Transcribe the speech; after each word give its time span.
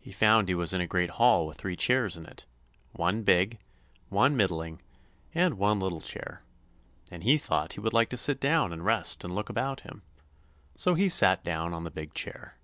He 0.00 0.10
found 0.10 0.48
he 0.48 0.56
was 0.56 0.74
in 0.74 0.80
a 0.80 0.88
great 0.88 1.10
hall 1.10 1.46
with 1.46 1.56
three 1.56 1.76
chairs 1.76 2.16
in 2.16 2.26
it—one 2.26 3.22
big, 3.22 3.60
one 4.08 4.36
middling, 4.36 4.82
and 5.36 5.56
one 5.56 5.78
little 5.78 6.00
chair; 6.00 6.42
and 7.12 7.22
he 7.22 7.38
thought 7.38 7.74
he 7.74 7.80
would 7.80 7.92
like 7.92 8.08
to 8.08 8.16
sit 8.16 8.40
down 8.40 8.72
and 8.72 8.84
rest 8.84 9.22
and 9.22 9.32
look 9.36 9.48
about 9.50 9.82
him; 9.82 10.02
so 10.74 10.94
he 10.94 11.08
sat 11.08 11.44
down 11.44 11.72
on 11.74 11.84
the 11.84 11.92
big 11.92 12.12
chair. 12.12 12.56